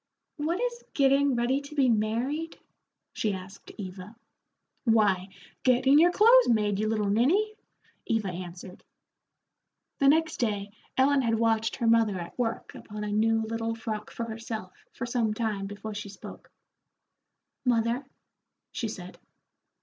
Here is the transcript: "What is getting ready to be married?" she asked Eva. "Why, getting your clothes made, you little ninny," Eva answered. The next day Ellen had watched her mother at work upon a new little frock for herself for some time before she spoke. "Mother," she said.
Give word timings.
"What 0.37 0.59
is 0.59 0.83
getting 0.95 1.35
ready 1.35 1.61
to 1.61 1.75
be 1.75 1.87
married?" 1.87 2.57
she 3.13 3.33
asked 3.35 3.71
Eva. 3.77 4.15
"Why, 4.83 5.29
getting 5.61 5.99
your 5.99 6.11
clothes 6.11 6.47
made, 6.47 6.79
you 6.79 6.87
little 6.87 7.07
ninny," 7.11 7.53
Eva 8.07 8.29
answered. 8.29 8.83
The 9.99 10.07
next 10.07 10.37
day 10.37 10.71
Ellen 10.97 11.21
had 11.21 11.37
watched 11.37 11.75
her 11.75 11.85
mother 11.87 12.17
at 12.17 12.35
work 12.39 12.73
upon 12.73 13.03
a 13.03 13.09
new 13.11 13.43
little 13.43 13.75
frock 13.75 14.09
for 14.09 14.25
herself 14.25 14.73
for 14.91 15.05
some 15.05 15.35
time 15.35 15.67
before 15.67 15.93
she 15.93 16.09
spoke. 16.09 16.49
"Mother," 17.63 18.03
she 18.71 18.87
said. 18.87 19.19